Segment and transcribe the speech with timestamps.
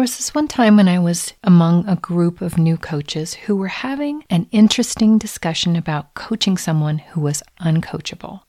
[0.00, 3.54] There was this one time when I was among a group of new coaches who
[3.54, 8.40] were having an interesting discussion about coaching someone who was uncoachable.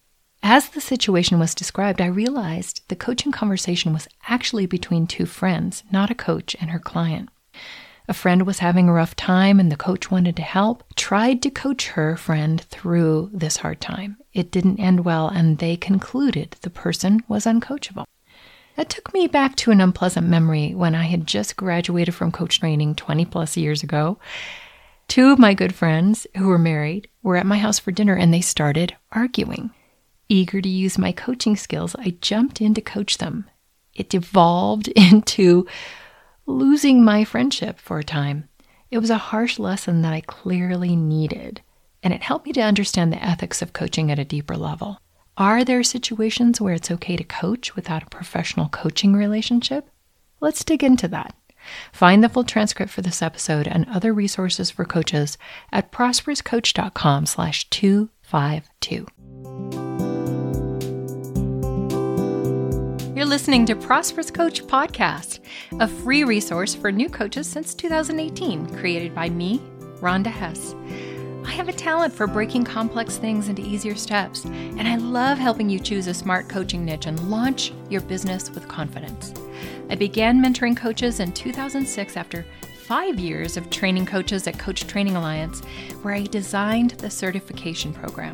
[0.42, 5.84] As the situation was described, I realized the coaching conversation was actually between two friends,
[5.92, 7.28] not a coach and her client.
[8.08, 11.50] A friend was having a rough time and the coach wanted to help, tried to
[11.50, 14.16] coach her friend through this hard time.
[14.32, 18.06] It didn't end well, and they concluded the person was uncoachable.
[18.76, 22.60] That took me back to an unpleasant memory when I had just graduated from coach
[22.60, 24.18] training 20 plus years ago.
[25.08, 28.34] Two of my good friends who were married were at my house for dinner and
[28.34, 29.72] they started arguing.
[30.30, 33.50] Eager to use my coaching skills, I jumped in to coach them.
[33.94, 35.68] It devolved into
[36.46, 38.48] losing my friendship for a time.
[38.90, 41.62] It was a harsh lesson that I clearly needed,
[42.04, 45.00] and it helped me to understand the ethics of coaching at a deeper level.
[45.42, 49.90] Are there situations where it's okay to coach without a professional coaching relationship?
[50.40, 51.34] Let's dig into that.
[51.92, 55.40] Find the full transcript for this episode and other resources for coaches
[55.72, 59.08] at prosperouscoach.com slash 252.
[63.16, 65.40] You're listening to Prosperous Coach Podcast,
[65.80, 69.60] a free resource for new coaches since 2018, created by me,
[70.02, 70.76] Rhonda Hess.
[71.62, 75.70] I have a talent for breaking complex things into easier steps, and I love helping
[75.70, 79.32] you choose a smart coaching niche and launch your business with confidence.
[79.88, 82.48] I began mentoring coaches in 2006 after
[82.88, 85.60] five years of training coaches at Coach Training Alliance,
[86.02, 88.34] where I designed the certification program.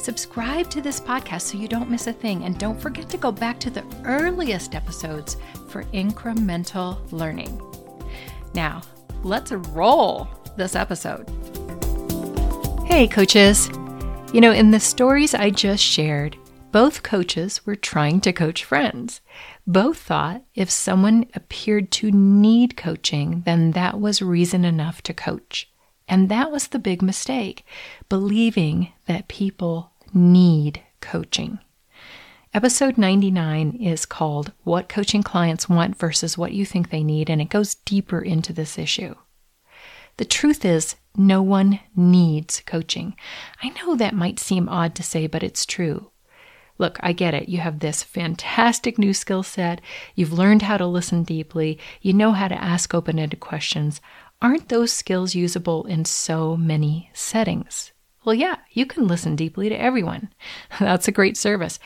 [0.00, 3.30] Subscribe to this podcast so you don't miss a thing, and don't forget to go
[3.30, 5.36] back to the earliest episodes
[5.68, 7.62] for incremental learning.
[8.52, 8.82] Now,
[9.22, 11.30] let's roll this episode.
[12.86, 13.68] Hey, coaches.
[14.32, 16.36] You know, in the stories I just shared,
[16.70, 19.20] both coaches were trying to coach friends.
[19.66, 25.68] Both thought if someone appeared to need coaching, then that was reason enough to coach.
[26.08, 27.66] And that was the big mistake,
[28.08, 31.58] believing that people need coaching.
[32.54, 37.42] Episode 99 is called What Coaching Clients Want versus What You Think They Need, and
[37.42, 39.16] it goes deeper into this issue.
[40.18, 43.16] The truth is, no one needs coaching.
[43.62, 46.10] I know that might seem odd to say, but it's true.
[46.78, 47.48] Look, I get it.
[47.48, 49.80] You have this fantastic new skill set.
[50.14, 51.78] You've learned how to listen deeply.
[52.02, 54.00] You know how to ask open ended questions.
[54.42, 57.92] Aren't those skills usable in so many settings?
[58.24, 60.30] Well, yeah, you can listen deeply to everyone.
[60.80, 61.78] That's a great service.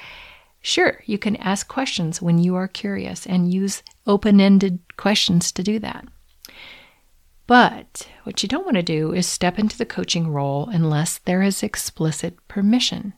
[0.61, 5.63] Sure, you can ask questions when you are curious and use open ended questions to
[5.63, 6.07] do that.
[7.51, 11.43] But what you don't want to do is step into the coaching role unless there
[11.43, 13.13] is explicit permission.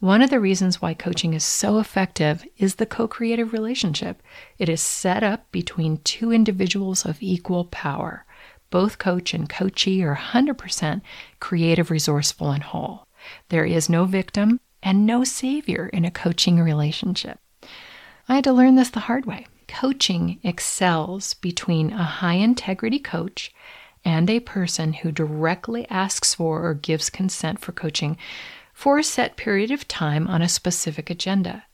[0.00, 4.20] One of the reasons why coaching is so effective is the co creative relationship.
[4.58, 8.26] It is set up between two individuals of equal power.
[8.70, 11.00] Both coach and coachee are 100%
[11.38, 13.06] creative, resourceful, and whole.
[13.50, 17.38] There is no victim and no savior in a coaching relationship.
[18.28, 23.52] I had to learn this the hard way coaching excels between a high integrity coach
[24.04, 28.16] and a person who directly asks for or gives consent for coaching
[28.72, 31.64] for a set period of time on a specific agenda.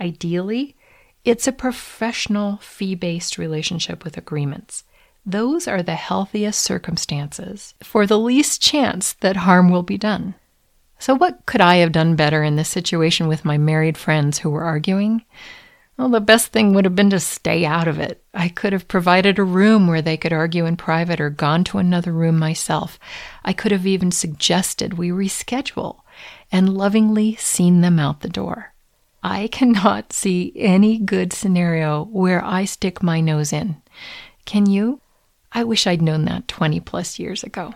[0.00, 0.76] Ideally,
[1.24, 4.84] it's a professional fee based relationship with agreements.
[5.24, 10.34] Those are the healthiest circumstances for the least chance that harm will be done.
[10.98, 14.50] So, what could I have done better in this situation with my married friends who
[14.50, 15.24] were arguing?
[15.98, 18.22] Well, the best thing would have been to stay out of it.
[18.32, 21.78] I could have provided a room where they could argue in private or gone to
[21.78, 23.00] another room myself.
[23.44, 26.02] I could have even suggested we reschedule
[26.52, 28.74] and lovingly seen them out the door.
[29.24, 33.82] I cannot see any good scenario where I stick my nose in.
[34.44, 35.00] Can you?
[35.50, 37.74] I wish I'd known that 20 plus years ago.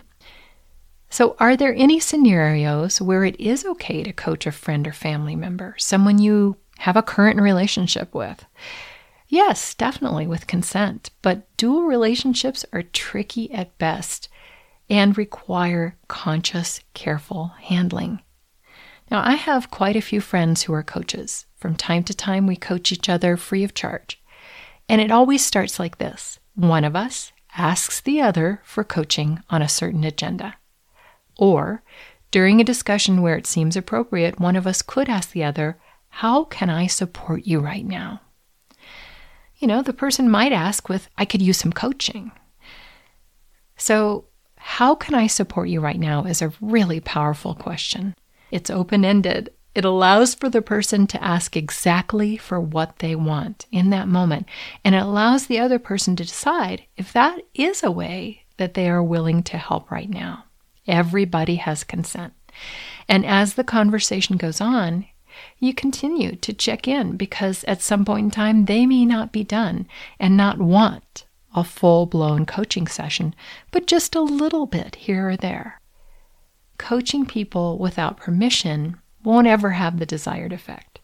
[1.11, 5.37] So, are there any scenarios where it is okay to coach a friend or family
[5.37, 8.45] member, someone you have a current relationship with.
[9.29, 14.29] Yes, definitely with consent, but dual relationships are tricky at best
[14.91, 18.21] and require conscious, careful handling.
[19.13, 21.47] Now, I have quite a few friends who are coaches.
[21.55, 24.21] From time to time, we coach each other free of charge.
[24.89, 29.63] And it always starts like this one of us asks the other for coaching on
[29.63, 30.57] a certain agenda.
[31.39, 31.85] Or,
[32.33, 35.79] during a discussion where it seems appropriate, one of us could ask the other,
[36.15, 38.21] how can I support you right now?
[39.57, 42.31] You know, the person might ask with, I could use some coaching.
[43.79, 44.27] So,
[44.57, 48.15] how can I support you right now is a really powerful question.
[48.51, 53.65] It's open ended, It allows for the person to ask exactly for what they want
[53.73, 54.47] in that moment.
[54.85, 58.91] And it allows the other person to decide if that is a way that they
[58.91, 60.45] are willing to help right now.
[60.87, 62.35] Everybody has consent.
[63.09, 65.07] And as the conversation goes on,
[65.59, 69.45] you continue to check in because at some point in time they may not be
[69.45, 69.87] done
[70.19, 71.25] and not want
[71.55, 73.35] a full blown coaching session,
[73.71, 75.81] but just a little bit here or there.
[76.79, 81.01] Coaching people without permission won't ever have the desired effect.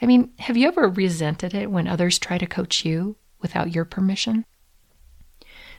[0.00, 3.84] I mean, have you ever resented it when others try to coach you without your
[3.84, 4.44] permission?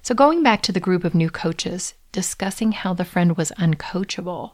[0.02, 4.54] So, going back to the group of new coaches discussing how the friend was uncoachable,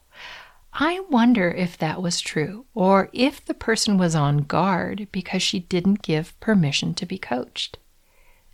[0.78, 5.62] I wonder if that was true or if the person was on guard because she
[5.62, 7.78] didn't give permission to be coached.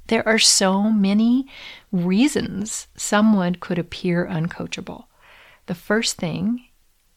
[0.05, 1.47] There are so many
[1.91, 5.05] reasons someone could appear uncoachable.
[5.65, 6.67] The first thing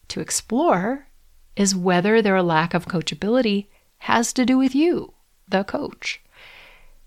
[0.07, 1.07] to explore
[1.55, 3.67] is whether their lack of coachability
[3.99, 5.13] has to do with you,
[5.47, 6.19] the coach.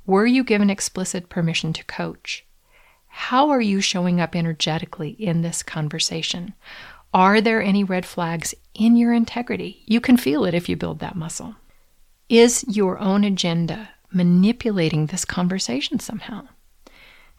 [0.06, 2.47] Were you given explicit permission to coach?
[3.09, 6.55] How are you showing up energetically in this conversation?
[7.15, 9.83] Are there any red flags in your integrity?
[9.87, 11.57] You can feel it if you build that muscle.
[12.29, 16.49] Is your own agenda manipulating this conversation somehow?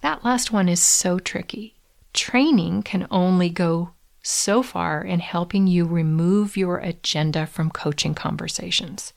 [0.02, 1.76] That last one is so tricky.
[2.14, 3.92] Training can only go
[4.24, 9.14] so far in helping you remove your agenda from coaching conversations.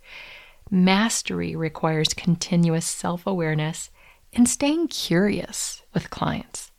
[0.71, 3.91] Mastery requires continuous self awareness
[4.33, 6.71] and staying curious with clients.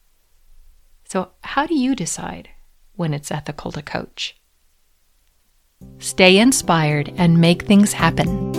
[1.05, 2.49] So, how do you decide
[2.95, 4.35] when it's ethical to coach?
[5.99, 8.53] Stay inspired and make things happen.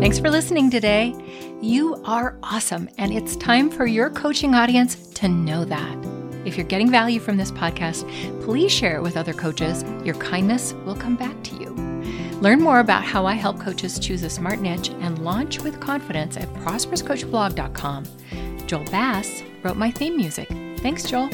[0.00, 1.14] Thanks for listening today.
[1.60, 5.96] You are awesome, and it's time for your coaching audience to know that.
[6.44, 8.02] If you're getting value from this podcast,
[8.42, 9.84] please share it with other coaches.
[10.04, 11.70] Your kindness will come back to you.
[12.40, 16.36] Learn more about how I help coaches choose a smart niche and launch with confidence
[16.36, 18.04] at prosperouscoachblog.com.
[18.66, 20.48] Joel Bass wrote my theme music.
[20.78, 21.30] Thanks, Joel.